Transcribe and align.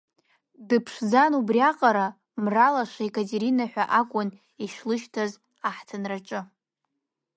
Дыԥшӡан 0.67 1.31
убри 1.39 1.61
аҟара, 1.69 2.07
Мра 2.43 2.67
лаша 2.73 3.01
Екатерина 3.09 3.65
ҳәа 3.71 3.85
акәын 3.99 4.29
ишлышьҭаз 4.63 5.31
аҳҭынраҿы. 5.67 6.41